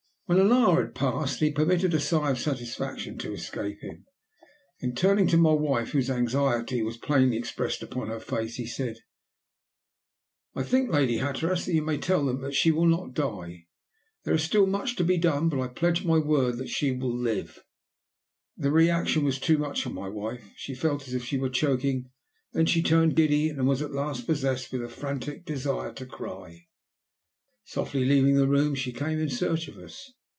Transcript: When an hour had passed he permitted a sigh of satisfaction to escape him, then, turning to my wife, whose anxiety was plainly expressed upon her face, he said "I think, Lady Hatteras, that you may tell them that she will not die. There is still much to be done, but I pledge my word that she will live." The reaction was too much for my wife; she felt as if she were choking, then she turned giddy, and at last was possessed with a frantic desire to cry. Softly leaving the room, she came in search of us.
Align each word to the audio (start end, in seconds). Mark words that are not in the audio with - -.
When 0.27 0.39
an 0.39 0.53
hour 0.53 0.81
had 0.85 0.95
passed 0.95 1.41
he 1.41 1.51
permitted 1.51 1.93
a 1.93 1.99
sigh 1.99 2.31
of 2.31 2.39
satisfaction 2.39 3.17
to 3.17 3.33
escape 3.33 3.81
him, 3.81 4.05
then, 4.79 4.95
turning 4.95 5.27
to 5.27 5.35
my 5.35 5.51
wife, 5.51 5.91
whose 5.91 6.09
anxiety 6.09 6.81
was 6.81 6.95
plainly 6.95 7.35
expressed 7.35 7.83
upon 7.83 8.07
her 8.07 8.21
face, 8.21 8.55
he 8.55 8.65
said 8.65 8.99
"I 10.55 10.63
think, 10.63 10.89
Lady 10.89 11.17
Hatteras, 11.17 11.65
that 11.65 11.73
you 11.73 11.81
may 11.81 11.97
tell 11.97 12.23
them 12.25 12.39
that 12.43 12.53
she 12.53 12.71
will 12.71 12.85
not 12.87 13.13
die. 13.13 13.65
There 14.23 14.33
is 14.33 14.41
still 14.41 14.65
much 14.67 14.95
to 14.95 15.03
be 15.03 15.17
done, 15.17 15.49
but 15.49 15.59
I 15.59 15.67
pledge 15.67 16.05
my 16.05 16.17
word 16.17 16.59
that 16.59 16.69
she 16.69 16.93
will 16.93 17.13
live." 17.13 17.61
The 18.55 18.71
reaction 18.71 19.25
was 19.25 19.37
too 19.37 19.57
much 19.57 19.83
for 19.83 19.89
my 19.89 20.07
wife; 20.07 20.49
she 20.55 20.73
felt 20.75 21.09
as 21.09 21.13
if 21.13 21.25
she 21.25 21.37
were 21.37 21.49
choking, 21.49 22.09
then 22.53 22.67
she 22.67 22.81
turned 22.81 23.17
giddy, 23.17 23.49
and 23.49 23.59
at 23.67 23.91
last 23.91 24.19
was 24.19 24.25
possessed 24.27 24.71
with 24.71 24.81
a 24.81 24.87
frantic 24.87 25.43
desire 25.43 25.91
to 25.95 26.05
cry. 26.05 26.67
Softly 27.65 28.05
leaving 28.05 28.35
the 28.35 28.47
room, 28.47 28.75
she 28.75 28.93
came 28.93 29.19
in 29.19 29.27
search 29.27 29.67
of 29.67 29.77
us. 29.77 30.09